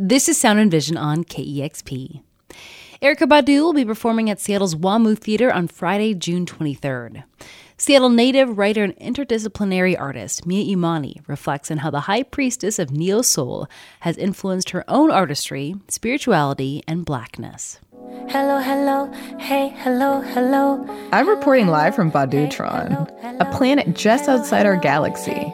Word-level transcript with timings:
This 0.00 0.28
is 0.28 0.38
Sound 0.38 0.60
and 0.60 0.70
Vision 0.70 0.96
on 0.96 1.24
KEXP. 1.24 2.22
Erykah 3.02 3.26
Badu 3.26 3.62
will 3.62 3.72
be 3.72 3.84
performing 3.84 4.30
at 4.30 4.38
Seattle's 4.38 4.76
WAMU 4.76 5.18
Theater 5.18 5.52
on 5.52 5.66
Friday, 5.66 6.14
June 6.14 6.46
23rd. 6.46 7.24
Seattle 7.76 8.08
native, 8.08 8.56
writer, 8.56 8.84
and 8.84 8.96
interdisciplinary 8.98 9.98
artist 9.98 10.46
Mia 10.46 10.70
Imani 10.70 11.20
reflects 11.26 11.72
on 11.72 11.78
how 11.78 11.90
the 11.90 12.02
high 12.02 12.22
priestess 12.22 12.78
of 12.78 12.92
neo 12.92 13.22
soul 13.22 13.66
has 13.98 14.16
influenced 14.16 14.70
her 14.70 14.84
own 14.86 15.10
artistry, 15.10 15.74
spirituality, 15.88 16.84
and 16.86 17.04
blackness. 17.04 17.80
Hello, 18.28 18.60
hello, 18.60 19.10
hey, 19.40 19.74
hello, 19.78 20.20
hello. 20.20 20.86
I'm 21.10 21.28
reporting 21.28 21.66
live 21.66 21.96
from 21.96 22.12
Badutron, 22.12 23.10
a 23.40 23.44
planet 23.46 23.96
just 23.96 24.28
outside 24.28 24.64
our 24.64 24.76
galaxy. 24.76 25.52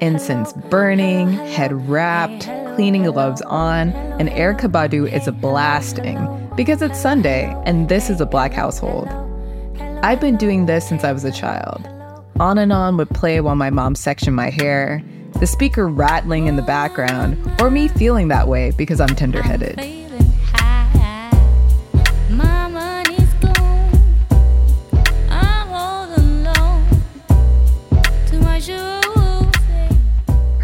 Incense 0.00 0.52
burning, 0.52 1.32
head 1.32 1.88
wrapped, 1.88 2.44
cleaning 2.80 3.02
gloves 3.02 3.42
on, 3.42 3.90
and 4.18 4.30
Erykah 4.30 4.72
Badu 4.72 5.06
is 5.06 5.28
a 5.28 5.32
blasting 5.32 6.16
because 6.56 6.80
it's 6.80 6.98
Sunday 6.98 7.54
and 7.66 7.90
this 7.90 8.08
is 8.08 8.22
a 8.22 8.24
black 8.24 8.54
household. 8.54 9.06
I've 10.02 10.18
been 10.18 10.38
doing 10.38 10.64
this 10.64 10.88
since 10.88 11.04
I 11.04 11.12
was 11.12 11.22
a 11.22 11.30
child. 11.30 11.86
On 12.40 12.56
and 12.56 12.72
on 12.72 12.96
would 12.96 13.10
play 13.10 13.38
while 13.42 13.54
my 13.54 13.68
mom 13.68 13.94
sectioned 13.94 14.34
my 14.34 14.48
hair, 14.48 15.04
the 15.40 15.46
speaker 15.46 15.88
rattling 15.88 16.46
in 16.46 16.56
the 16.56 16.62
background, 16.62 17.36
or 17.60 17.70
me 17.70 17.86
feeling 17.86 18.28
that 18.28 18.48
way 18.48 18.70
because 18.70 18.98
I'm 18.98 19.10
tenderheaded. 19.10 19.99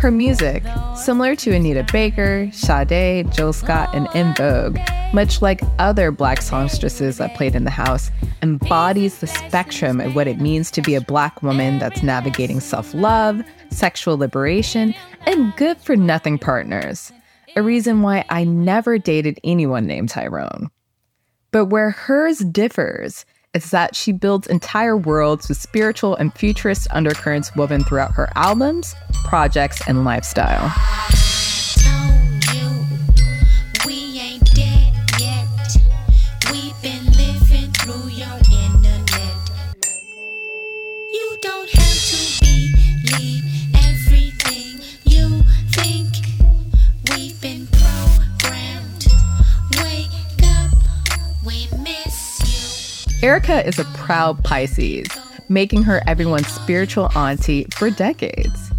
Her 0.06 0.12
music, 0.12 0.62
similar 0.94 1.34
to 1.34 1.52
Anita 1.52 1.84
Baker, 1.92 2.48
Sade, 2.52 3.28
Jill 3.32 3.52
Scott, 3.52 3.92
and 3.92 4.06
En 4.14 4.36
Vogue, 4.36 4.78
much 5.12 5.42
like 5.42 5.60
other 5.80 6.12
black 6.12 6.42
songstresses 6.42 7.18
that 7.18 7.34
played 7.34 7.56
in 7.56 7.64
the 7.64 7.72
house, 7.72 8.12
embodies 8.40 9.18
the 9.18 9.26
spectrum 9.26 10.00
of 10.00 10.14
what 10.14 10.28
it 10.28 10.40
means 10.40 10.70
to 10.70 10.80
be 10.80 10.94
a 10.94 11.00
black 11.00 11.42
woman 11.42 11.80
that's 11.80 12.04
navigating 12.04 12.60
self 12.60 12.94
love, 12.94 13.42
sexual 13.70 14.16
liberation, 14.16 14.94
and 15.22 15.52
good 15.56 15.76
for 15.78 15.96
nothing 15.96 16.38
partners. 16.38 17.10
A 17.56 17.62
reason 17.62 18.02
why 18.02 18.24
I 18.28 18.44
never 18.44 18.98
dated 18.98 19.40
anyone 19.42 19.88
named 19.88 20.10
Tyrone. 20.10 20.70
But 21.50 21.64
where 21.64 21.90
hers 21.90 22.38
differs 22.38 23.24
is 23.56 23.70
that 23.70 23.96
she 23.96 24.12
builds 24.12 24.46
entire 24.46 24.96
worlds 24.96 25.48
with 25.48 25.56
spiritual 25.56 26.14
and 26.16 26.32
futurist 26.34 26.86
undercurrents 26.90 27.54
woven 27.56 27.82
throughout 27.82 28.12
her 28.12 28.28
albums, 28.36 28.94
projects, 29.24 29.80
and 29.88 30.04
lifestyle. 30.04 30.70
Erykah 53.26 53.66
is 53.66 53.80
a 53.80 53.84
proud 53.96 54.44
Pisces, 54.44 55.08
making 55.48 55.82
her 55.82 56.00
everyone's 56.06 56.46
spiritual 56.46 57.10
auntie 57.16 57.66
for 57.74 57.90
decades. 57.90 58.70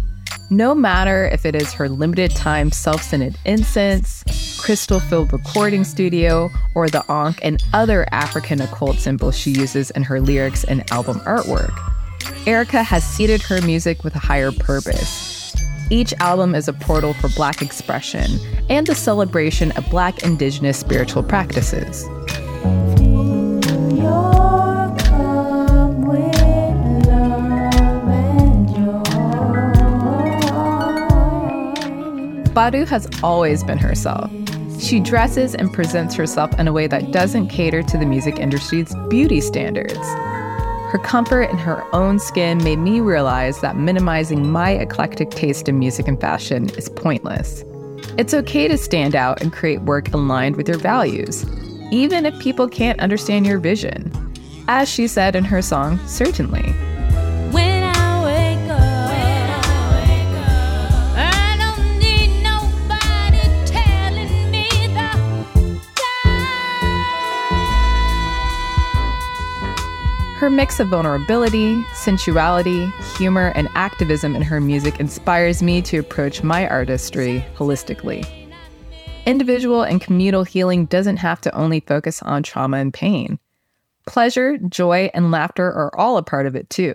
No 0.48 0.74
matter 0.74 1.26
if 1.26 1.44
it 1.44 1.54
is 1.54 1.74
her 1.74 1.86
limited 1.86 2.30
time 2.30 2.72
self 2.72 3.02
scented 3.02 3.36
incense, 3.44 4.24
crystal 4.58 5.00
filled 5.00 5.34
recording 5.34 5.84
studio, 5.84 6.48
or 6.74 6.88
the 6.88 7.04
Ankh 7.10 7.38
and 7.42 7.62
other 7.74 8.06
African 8.10 8.62
occult 8.62 8.96
symbols 8.96 9.36
she 9.36 9.50
uses 9.50 9.90
in 9.90 10.02
her 10.02 10.18
lyrics 10.18 10.64
and 10.64 10.90
album 10.90 11.20
artwork, 11.26 11.76
Erykah 12.46 12.82
has 12.84 13.04
seeded 13.04 13.42
her 13.42 13.60
music 13.60 14.02
with 14.02 14.16
a 14.16 14.18
higher 14.18 14.50
purpose. 14.50 15.54
Each 15.90 16.14
album 16.20 16.54
is 16.54 16.68
a 16.68 16.72
portal 16.72 17.12
for 17.12 17.28
Black 17.36 17.60
expression 17.60 18.38
and 18.70 18.86
the 18.86 18.94
celebration 18.94 19.72
of 19.72 19.90
Black 19.90 20.22
Indigenous 20.22 20.78
spiritual 20.78 21.22
practices. 21.22 22.06
Badu 32.58 32.88
has 32.88 33.06
always 33.22 33.62
been 33.62 33.78
herself. 33.78 34.28
She 34.80 34.98
dresses 34.98 35.54
and 35.54 35.72
presents 35.72 36.16
herself 36.16 36.58
in 36.58 36.66
a 36.66 36.72
way 36.72 36.88
that 36.88 37.12
doesn't 37.12 37.50
cater 37.50 37.84
to 37.84 37.96
the 37.96 38.04
music 38.04 38.40
industry's 38.40 38.92
beauty 39.08 39.40
standards. 39.40 39.96
Her 40.90 41.00
comfort 41.00 41.50
in 41.50 41.56
her 41.56 41.84
own 41.94 42.18
skin 42.18 42.58
made 42.64 42.80
me 42.80 42.98
realize 42.98 43.60
that 43.60 43.76
minimizing 43.76 44.50
my 44.50 44.70
eclectic 44.70 45.30
taste 45.30 45.68
in 45.68 45.78
music 45.78 46.08
and 46.08 46.20
fashion 46.20 46.68
is 46.70 46.88
pointless. 46.88 47.62
It's 48.18 48.34
okay 48.34 48.66
to 48.66 48.76
stand 48.76 49.14
out 49.14 49.40
and 49.40 49.52
create 49.52 49.82
work 49.82 50.12
aligned 50.12 50.56
with 50.56 50.66
your 50.66 50.78
values, 50.78 51.46
even 51.92 52.26
if 52.26 52.36
people 52.40 52.68
can't 52.68 52.98
understand 52.98 53.46
your 53.46 53.60
vision. 53.60 54.12
As 54.66 54.88
she 54.88 55.06
said 55.06 55.36
in 55.36 55.44
her 55.44 55.62
song, 55.62 56.00
Certainly. 56.08 56.74
Her 70.48 70.54
mix 70.54 70.80
of 70.80 70.88
vulnerability, 70.88 71.84
sensuality, 71.92 72.86
humor, 73.18 73.52
and 73.54 73.68
activism 73.74 74.34
in 74.34 74.40
her 74.40 74.62
music 74.62 74.98
inspires 74.98 75.62
me 75.62 75.82
to 75.82 75.98
approach 75.98 76.42
my 76.42 76.66
artistry 76.66 77.44
holistically. 77.54 78.26
Individual 79.26 79.82
and 79.82 80.00
communal 80.00 80.44
healing 80.44 80.86
doesn't 80.86 81.18
have 81.18 81.38
to 81.42 81.54
only 81.54 81.80
focus 81.80 82.22
on 82.22 82.42
trauma 82.42 82.78
and 82.78 82.94
pain. 82.94 83.38
Pleasure, 84.06 84.56
joy, 84.56 85.10
and 85.12 85.30
laughter 85.30 85.66
are 85.66 85.94
all 86.00 86.16
a 86.16 86.22
part 86.22 86.46
of 86.46 86.56
it 86.56 86.70
too. 86.70 86.94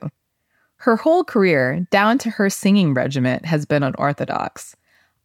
Her 0.78 0.96
whole 0.96 1.24
career, 1.24 1.86
down 1.92 2.18
to 2.18 2.32
her 2.32 2.50
singing 2.50 2.96
regiment, 2.96 3.46
has 3.46 3.68
been 3.68 3.84
unorthodox. 3.84 4.76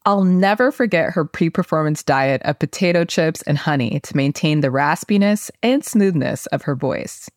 I'll 0.05 0.25
never 0.25 0.71
forget 0.71 1.13
her 1.13 1.25
pre 1.25 1.49
performance 1.49 2.03
diet 2.03 2.43
of 2.45 2.59
potato 2.59 3.07
chips 3.07 3.41
and 3.41 3.57
honey 3.57 4.01
to 4.01 4.15
maintain 4.15 4.61
the 4.61 4.69
raspiness 4.69 5.51
and 5.63 5.83
smoothness 5.83 6.45
of 6.49 6.61
her 6.65 6.77
voice. 6.77 7.31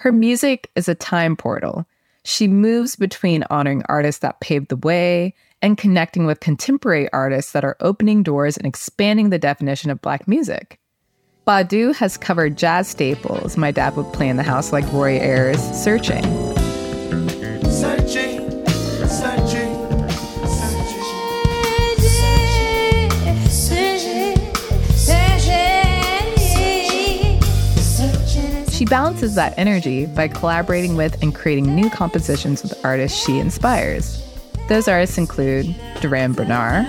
Her 0.00 0.12
music 0.12 0.70
is 0.76 0.88
a 0.88 0.94
time 0.94 1.36
portal. 1.36 1.84
She 2.24 2.48
moves 2.48 2.96
between 2.96 3.44
honoring 3.50 3.82
artists 3.86 4.20
that 4.20 4.40
paved 4.40 4.68
the 4.68 4.76
way 4.76 5.34
and 5.60 5.76
connecting 5.76 6.24
with 6.24 6.40
contemporary 6.40 7.12
artists 7.12 7.52
that 7.52 7.66
are 7.66 7.76
opening 7.80 8.22
doors 8.22 8.56
and 8.56 8.66
expanding 8.66 9.28
the 9.28 9.38
definition 9.38 9.90
of 9.90 10.00
Black 10.00 10.26
music. 10.26 10.80
Badu 11.46 11.94
has 11.96 12.16
covered 12.16 12.56
jazz 12.56 12.88
staples 12.88 13.58
my 13.58 13.70
dad 13.70 13.94
would 13.94 14.10
play 14.14 14.30
in 14.30 14.38
the 14.38 14.42
house, 14.42 14.72
like 14.72 14.90
Roy 14.90 15.18
Ayers' 15.18 15.60
Searching. 15.84 16.49
She 28.80 28.86
balances 28.86 29.34
that 29.34 29.52
energy 29.58 30.06
by 30.06 30.28
collaborating 30.28 30.96
with 30.96 31.22
and 31.22 31.34
creating 31.34 31.74
new 31.74 31.90
compositions 31.90 32.62
with 32.62 32.82
artists 32.82 33.22
she 33.22 33.36
inspires. 33.36 34.26
Those 34.70 34.88
artists 34.88 35.18
include 35.18 35.76
Durand 36.00 36.34
Bernarr, 36.34 36.86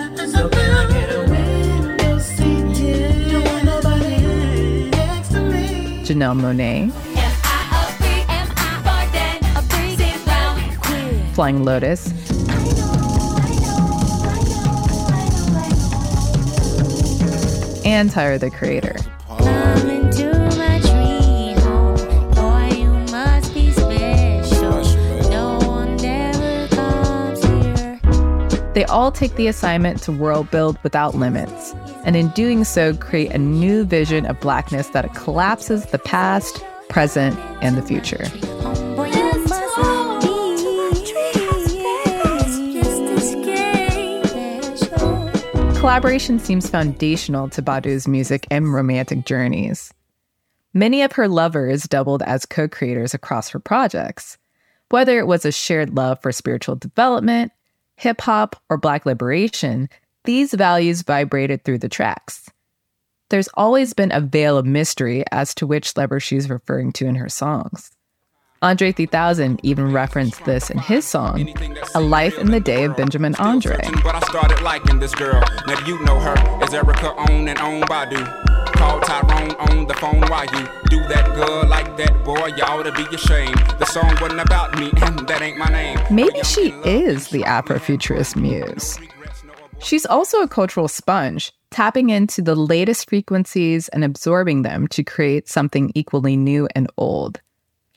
Janelle 6.05 6.39
Monáe, 6.39 6.93
Flying 11.33 11.65
Lotus, 11.65 12.07
and 17.85 18.09
Tyler 18.09 18.37
the 18.37 18.49
Creator. 18.49 19.00
They 28.73 28.85
all 28.85 29.11
take 29.11 29.35
the 29.35 29.47
assignment 29.47 30.01
to 30.03 30.11
world 30.11 30.49
build 30.49 30.77
without 30.83 31.15
limits, 31.15 31.73
and 32.05 32.15
in 32.15 32.29
doing 32.29 32.63
so, 32.63 32.95
create 32.95 33.31
a 33.31 33.37
new 33.37 33.83
vision 33.83 34.25
of 34.25 34.39
Blackness 34.39 34.87
that 34.89 35.13
collapses 35.13 35.87
the 35.87 35.99
past, 35.99 36.63
present, 36.89 37.37
and 37.61 37.77
the 37.77 37.81
future. 37.81 38.25
collaboration 45.81 46.37
seems 46.37 46.69
foundational 46.69 47.49
to 47.49 47.59
Badu's 47.59 48.07
music 48.07 48.45
and 48.51 48.71
romantic 48.71 49.25
journeys. 49.25 49.91
Many 50.75 51.01
of 51.01 51.11
her 51.13 51.27
lovers 51.27 51.83
doubled 51.83 52.21
as 52.21 52.45
co 52.45 52.67
creators 52.67 53.15
across 53.15 53.49
her 53.49 53.59
projects, 53.59 54.37
whether 54.89 55.17
it 55.17 55.25
was 55.25 55.43
a 55.43 55.51
shared 55.51 55.95
love 55.95 56.21
for 56.21 56.31
spiritual 56.31 56.75
development, 56.75 57.51
hip 58.01 58.21
hop, 58.21 58.55
or 58.67 58.77
Black 58.77 59.05
liberation, 59.05 59.87
these 60.25 60.55
values 60.55 61.03
vibrated 61.03 61.63
through 61.63 61.77
the 61.77 61.87
tracks. 61.87 62.49
There's 63.29 63.49
always 63.53 63.93
been 63.93 64.11
a 64.11 64.19
veil 64.19 64.57
of 64.57 64.65
mystery 64.65 65.23
as 65.31 65.53
to 65.55 65.67
which 65.67 65.95
lover 65.95 66.19
she's 66.19 66.49
referring 66.49 66.93
to 66.93 67.05
in 67.05 67.15
her 67.15 67.29
songs. 67.29 67.91
Andre 68.63 68.91
3000 68.91 69.59
even 69.63 69.91
referenced 69.91 70.43
this 70.45 70.71
in 70.71 70.79
his 70.79 71.05
song, 71.05 71.53
A 71.95 72.01
Life 72.01 72.39
in 72.39 72.49
the 72.49 72.59
Day 72.59 72.85
of 72.85 72.97
Benjamin 72.97 73.35
Andre. 73.35 73.79
But 74.03 74.15
I 74.15 74.19
started 74.21 74.61
liking 74.61 74.99
this 74.99 75.13
girl. 75.13 75.43
Now 75.67 75.85
you 75.85 75.99
know 76.03 76.19
her 76.19 76.37
as 76.63 76.71
Erykah 76.71 77.17
on 77.17 77.47
and 77.47 77.59
on 77.59 77.81
Badu. 77.83 78.50
Call 78.81 78.99
Tyrone 79.01 79.51
on 79.57 79.85
the 79.85 79.93
phone 79.93 80.21
while 80.21 80.45
you 80.45 80.67
do 80.89 81.07
that 81.07 81.35
girl 81.35 81.67
like 81.67 81.97
that 81.97 82.23
boy. 82.25 82.49
Ought 82.63 82.81
to 82.81 82.91
be 82.91 83.05
ashamed. 83.15 83.55
The 83.77 83.85
song 83.85 84.17
wasn't 84.19 84.41
about 84.41 84.79
me, 84.79 84.89
and 85.03 85.19
that 85.27 85.39
ain't 85.39 85.59
my 85.59 85.69
name. 85.69 85.99
Maybe 86.09 86.41
she 86.41 86.71
is 86.83 87.27
the 87.27 87.43
Afrofuturist 87.43 88.35
muse. 88.35 88.99
She's 89.83 90.07
also 90.07 90.41
a 90.41 90.47
cultural 90.47 90.87
sponge, 90.87 91.51
tapping 91.69 92.09
into 92.09 92.41
the 92.41 92.55
latest 92.55 93.07
frequencies 93.07 93.87
and 93.89 94.03
absorbing 94.03 94.63
them 94.63 94.87
to 94.87 95.03
create 95.03 95.47
something 95.47 95.91
equally 95.93 96.35
new 96.35 96.67
and 96.73 96.89
old. 96.97 97.39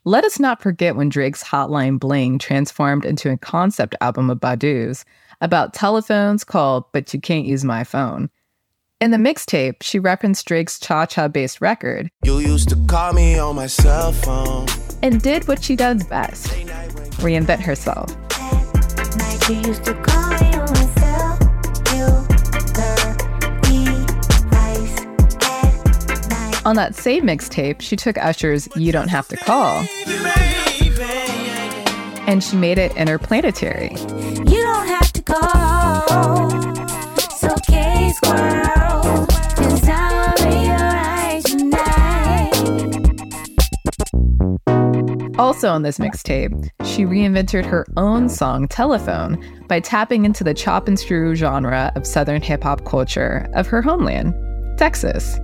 Let 0.05 0.25
us 0.25 0.39
not 0.39 0.61
forget 0.61 0.97
when 0.97 1.09
Drake's 1.09 1.43
Hotline 1.43 1.99
Bling 1.99 2.39
transformed 2.39 3.07
into 3.07 3.31
a 3.31 3.39
concept 3.39 3.95
album 4.03 4.29
of 4.29 4.39
Badu's 4.39 5.07
about 5.41 5.73
telephones 5.73 6.45
called 6.45 6.85
But 6.93 7.15
You 7.15 7.23
Can't 7.23 7.47
Use 7.47 7.65
My 7.65 7.85
Phone. 7.85 8.29
In 9.01 9.11
the 9.11 9.17
mixtape, 9.17 9.83
she 9.83 9.99
referenced 9.99 10.47
Drake's 10.47 10.79
cha 10.79 11.07
cha 11.07 11.29
based 11.29 11.61
record. 11.61 12.09
You 12.25 12.39
used 12.39 12.69
to 12.71 12.77
call 12.87 13.13
me 13.13 13.39
on 13.39 13.57
my 13.57 13.67
cell 13.67 14.13
phone. 14.13 14.67
And 15.03 15.21
did 15.21 15.47
what 15.49 15.63
she 15.63 15.77
does 15.77 16.05
best 16.05 16.47
reinvent 17.19 17.61
herself. 17.61 18.11
On 26.67 26.77
that 26.77 26.95
same 26.95 27.25
mixtape, 27.25 27.83
she 27.83 27.97
took 27.97 28.17
Usher's 28.17 28.69
You 28.77 28.91
Don't 28.93 29.09
Have 29.09 29.29
to 29.29 29.37
Call 29.37 29.85
and 32.27 32.43
she 32.43 32.57
made 32.57 32.79
it 32.79 32.97
interplanetary. 32.97 33.91
You 33.91 34.63
don't 34.63 34.87
have 34.87 35.13
to 35.13 35.23
call. 35.23 36.05
It's 37.17 37.45
okay, 37.45 38.13
squirrel. 38.17 38.64
Also 45.55 45.71
on 45.71 45.83
this 45.83 45.99
mixtape, 45.99 46.69
she 46.85 47.05
reinvented 47.05 47.65
her 47.65 47.87
own 47.97 48.29
song 48.29 48.67
Telephone 48.67 49.39
by 49.69 49.79
tapping 49.79 50.25
into 50.25 50.43
the 50.43 50.53
chop 50.53 50.89
and 50.89 50.99
screw 50.99 51.37
genre 51.37 51.93
of 51.95 52.05
Southern 52.05 52.43
hip 52.43 52.65
hop 52.65 52.85
culture 52.85 53.49
of 53.55 53.69
her 53.69 53.81
homeland, 53.81 54.35
Texas. 54.77 55.39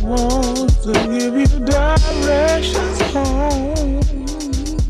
wants 0.00 0.84
to 0.84 0.92
give 0.92 1.34
you 1.34 1.66
directions 1.66 3.00
home. 3.12 3.97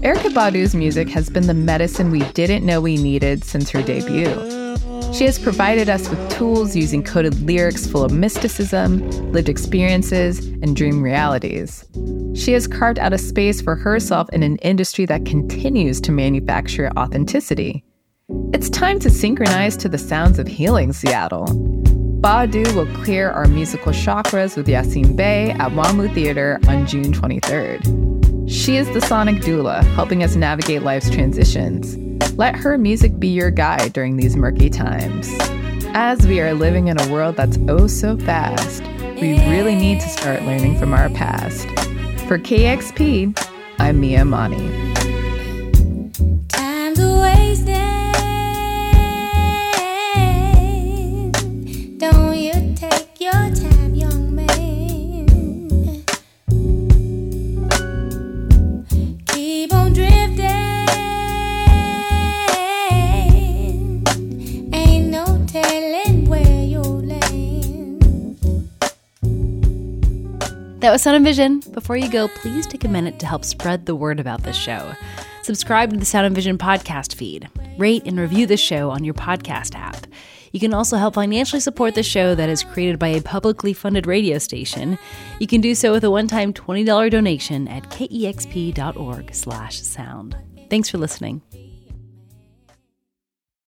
Erykah 0.00 0.32
Badu's 0.32 0.76
music 0.76 1.08
has 1.08 1.28
been 1.28 1.48
the 1.48 1.54
medicine 1.54 2.12
we 2.12 2.20
didn't 2.30 2.64
know 2.64 2.80
we 2.80 2.96
needed 2.96 3.42
since 3.42 3.68
her 3.70 3.82
debut. 3.82 4.32
She 5.12 5.24
has 5.24 5.40
provided 5.40 5.88
us 5.88 6.08
with 6.08 6.30
tools 6.30 6.76
using 6.76 7.02
coded 7.02 7.40
lyrics 7.40 7.84
full 7.84 8.04
of 8.04 8.12
mysticism, 8.12 9.10
lived 9.32 9.48
experiences, 9.48 10.46
and 10.62 10.76
dream 10.76 11.02
realities. 11.02 11.84
She 12.36 12.52
has 12.52 12.68
carved 12.68 13.00
out 13.00 13.12
a 13.12 13.18
space 13.18 13.60
for 13.60 13.74
herself 13.74 14.28
in 14.30 14.44
an 14.44 14.58
industry 14.58 15.04
that 15.06 15.24
continues 15.24 16.00
to 16.02 16.12
manufacture 16.12 16.92
authenticity. 16.96 17.82
It's 18.52 18.70
time 18.70 19.00
to 19.00 19.10
synchronize 19.10 19.76
to 19.78 19.88
the 19.88 19.98
sounds 19.98 20.38
of 20.38 20.46
healing 20.46 20.92
Seattle. 20.92 21.46
Badu 22.20 22.72
will 22.76 22.86
clear 23.02 23.30
our 23.30 23.48
musical 23.48 23.90
chakras 23.90 24.56
with 24.56 24.68
Yasiin 24.68 25.16
Bey 25.16 25.50
at 25.50 25.72
WAMU 25.72 26.14
Theater 26.14 26.60
on 26.68 26.86
June 26.86 27.12
23rd. 27.12 28.07
She 28.48 28.78
is 28.78 28.88
the 28.94 29.02
sonic 29.02 29.42
doula, 29.42 29.84
helping 29.94 30.24
us 30.24 30.34
navigate 30.34 30.82
life's 30.82 31.10
transitions. 31.10 31.98
Let 32.38 32.56
her 32.56 32.78
music 32.78 33.20
be 33.20 33.28
your 33.28 33.50
guide 33.50 33.92
during 33.92 34.16
these 34.16 34.36
murky 34.36 34.70
times. 34.70 35.28
As 35.92 36.26
we 36.26 36.40
are 36.40 36.54
living 36.54 36.88
in 36.88 36.98
a 36.98 37.12
world 37.12 37.36
that's 37.36 37.58
oh 37.68 37.86
so 37.86 38.16
fast, 38.16 38.82
we 39.20 39.38
really 39.50 39.74
need 39.74 40.00
to 40.00 40.08
start 40.08 40.42
learning 40.44 40.78
from 40.78 40.94
our 40.94 41.10
past. 41.10 41.68
For 42.26 42.38
KEXP, 42.38 43.38
I'm 43.78 44.00
Mia 44.00 44.22
Imani. 44.22 44.77
That 70.80 70.92
was 70.92 71.02
Sound 71.02 71.16
and 71.16 71.24
Vision. 71.24 71.58
Before 71.72 71.96
you 71.96 72.08
go, 72.08 72.28
please 72.28 72.64
take 72.64 72.84
a 72.84 72.88
minute 72.88 73.18
to 73.18 73.26
help 73.26 73.44
spread 73.44 73.84
the 73.84 73.96
word 73.96 74.20
about 74.20 74.44
this 74.44 74.54
show. 74.54 74.94
Subscribe 75.42 75.90
to 75.90 75.96
the 75.96 76.04
Sound 76.04 76.26
and 76.26 76.36
Vision 76.36 76.56
podcast 76.56 77.16
feed. 77.16 77.48
Rate 77.76 78.04
and 78.06 78.20
review 78.20 78.46
the 78.46 78.56
show 78.56 78.90
on 78.90 79.02
your 79.02 79.14
podcast 79.14 79.74
app. 79.74 80.06
You 80.52 80.60
can 80.60 80.72
also 80.72 80.96
help 80.96 81.14
financially 81.14 81.58
support 81.58 81.96
the 81.96 82.04
show 82.04 82.36
that 82.36 82.48
is 82.48 82.62
created 82.62 83.00
by 83.00 83.08
a 83.08 83.20
publicly 83.20 83.72
funded 83.72 84.06
radio 84.06 84.38
station. 84.38 85.00
You 85.40 85.48
can 85.48 85.60
do 85.60 85.74
so 85.74 85.90
with 85.90 86.04
a 86.04 86.12
one-time 86.12 86.52
$20 86.52 87.10
donation 87.10 87.66
at 87.66 87.90
kexp.org/sound. 87.90 90.36
Thanks 90.70 90.88
for 90.88 90.98
listening. 90.98 91.42